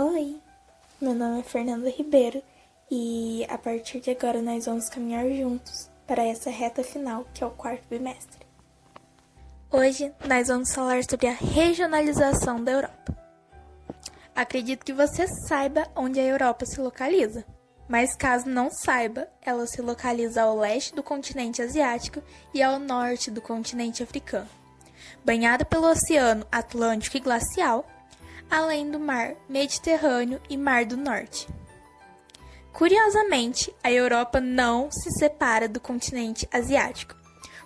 [0.00, 0.40] Oi,
[1.00, 2.40] meu nome é Fernanda Ribeiro
[2.88, 7.46] e a partir de agora nós vamos caminhar juntos para essa reta final que é
[7.48, 8.46] o quarto bimestre.
[9.68, 13.18] Hoje nós vamos falar sobre a regionalização da Europa.
[14.36, 17.44] Acredito que você saiba onde a Europa se localiza,
[17.88, 22.22] mas caso não saiba, ela se localiza ao leste do continente asiático
[22.54, 24.48] e ao norte do continente africano,
[25.24, 27.84] banhada pelo Oceano Atlântico e Glacial
[28.50, 31.48] além do Mar Mediterrâneo e Mar do Norte.
[32.72, 37.16] Curiosamente, a Europa não se separa do continente asiático,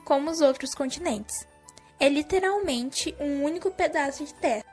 [0.04, 1.46] como os outros continentes.
[2.00, 4.64] É literalmente um único pedaço de terra,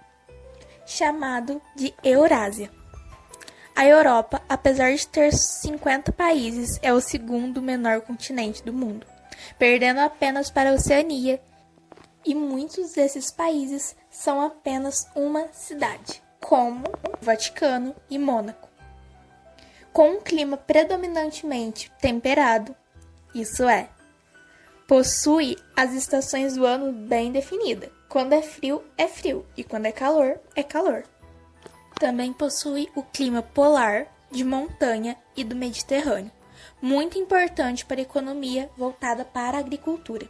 [0.86, 2.72] chamado de Eurásia.
[3.76, 9.06] A Europa, apesar de ter 50 países, é o segundo menor continente do mundo,
[9.58, 11.42] perdendo apenas para a Oceania,
[12.26, 18.70] e muitos desses países são apenas uma cidade, como o Vaticano e Mônaco.
[19.92, 22.76] Com um clima predominantemente temperado,
[23.34, 23.90] isso é,
[24.88, 27.92] possui as estações do ano bem definidas.
[28.08, 31.04] Quando é frio, é frio, e quando é calor, é calor.
[32.00, 36.32] Também possui o clima polar, de montanha e do Mediterrâneo,
[36.82, 40.28] muito importante para a economia voltada para a agricultura.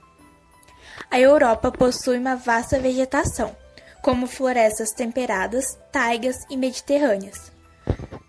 [1.10, 3.56] A Europa possui uma vasta vegetação,
[4.02, 7.52] como florestas temperadas, taigas e mediterrâneas.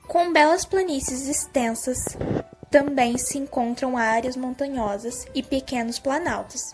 [0.08, 2.16] Com belas planícies extensas,
[2.70, 6.72] também se encontram áreas montanhosas e pequenos planaltos.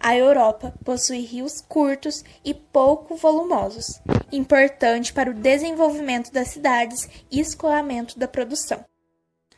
[0.00, 4.00] A Europa possui rios curtos e pouco volumosos,
[4.30, 8.84] importante para o desenvolvimento das cidades e escoamento da produção.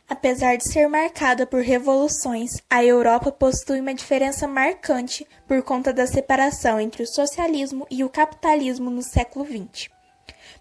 [0.09, 6.07] Apesar de ser marcada por revoluções, a Europa possui uma diferença marcante por conta da
[6.07, 9.87] separação entre o socialismo e o capitalismo no século XX.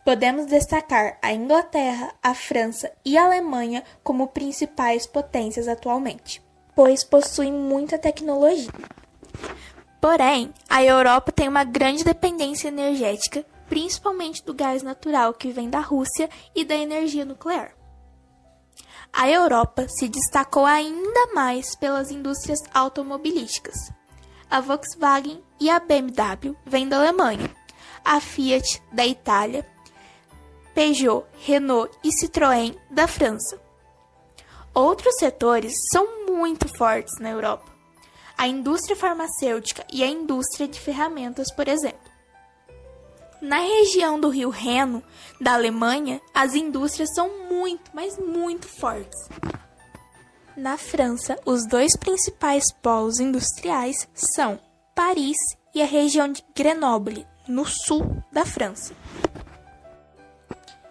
[0.05, 6.43] Podemos destacar a Inglaterra, a França e a Alemanha como principais potências atualmente,
[6.77, 8.71] pois possuem muita tecnologia.
[9.99, 15.81] Porém, a Europa tem uma grande dependência energética, principalmente do gás natural que vem da
[15.81, 17.78] Rússia e da energia nuclear.
[19.13, 23.77] A Europa se destacou ainda mais pelas indústrias automobilísticas.
[24.51, 27.51] A Volkswagen e a BMW vêm da Alemanha,
[28.05, 29.67] a Fiat da Itália,
[30.75, 33.61] Peugeot, Renault e Citroën da França.
[34.73, 37.67] Outros setores são muito fortes na Europa.
[38.37, 42.08] A indústria farmacêutica e a indústria de ferramentas, por exemplo.
[43.41, 45.03] Na região do rio Reno,
[45.41, 49.29] da Alemanha, as indústrias são muito, mas muito fortes.
[50.57, 54.59] Na França, os dois principais polos industriais são
[54.93, 55.37] Paris
[55.73, 58.93] e a região de Grenoble, no sul da França.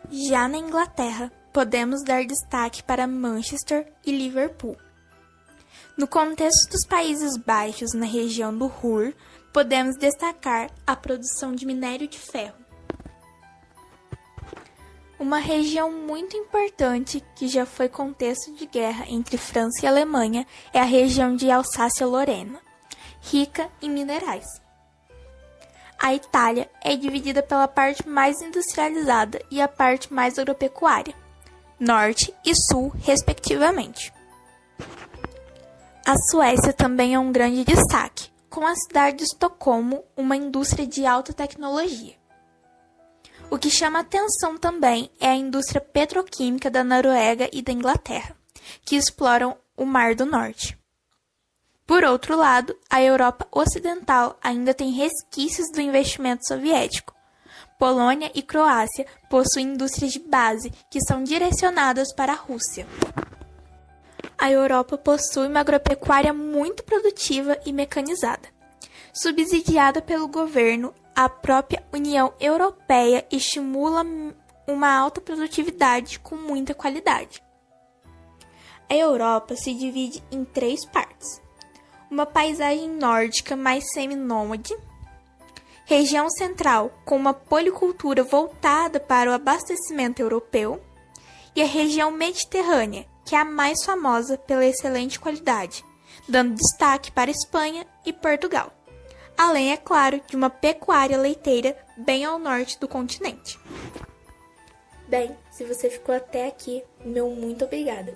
[0.10, 4.78] Já na Inglaterra, podemos dar destaque para Manchester e Liverpool.
[5.98, 9.14] No contexto dos Países Baixos, na região do Ruhr,
[9.54, 12.68] podemos destacar a produção de minério de ferro.
[15.20, 20.80] Uma região muito importante que já foi contexto de guerra entre França e Alemanha é
[20.80, 22.60] a região de Alsácia-Lorena,
[23.20, 24.46] rica em minerais.
[26.00, 31.16] A Itália é dividida pela parte mais industrializada e a parte mais agropecuária,
[31.80, 34.14] norte e sul, respectivamente.
[36.06, 41.06] A Suécia também é um grande destaque, com a cidade de Estocolmo uma indústria de
[41.06, 42.16] alta tecnologia.
[43.50, 48.36] O que chama atenção também é a indústria petroquímica da Noruega e da Inglaterra,
[48.84, 50.78] que exploram o Mar do Norte.
[51.86, 57.16] Por outro lado, a Europa Ocidental ainda tem resquícios do investimento soviético.
[57.80, 62.86] Polônia e Croácia possuem indústrias de base que são direcionadas para a Rússia
[64.38, 68.48] a Europa possui uma agropecuária muito produtiva e mecanizada.
[69.14, 74.06] Subsidiada pelo governo, a própria União Europeia estimula
[74.68, 77.42] uma alta produtividade com muita qualidade.
[78.90, 81.42] A Europa se divide em três partes:
[82.12, 84.78] uma paisagem nórdica mais semi-nômade,
[85.86, 90.80] região central com uma policultura voltada para o abastecimento europeu,
[91.56, 95.84] e a região mediterrânea, que é a mais famosa pela excelente qualidade,
[96.30, 98.72] dando destaque para Espanha e Portugal.
[99.38, 103.60] Além, é claro, de uma pecuária leiteira bem ao norte do continente.
[105.10, 108.16] Bem, se você ficou até aqui, meu muito obrigada.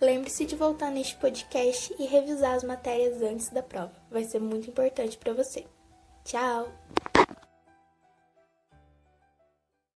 [0.00, 3.92] Lembre-se de voltar neste podcast e revisar as matérias antes da prova.
[4.10, 5.66] Vai ser muito importante para você.
[6.24, 6.72] Tchau!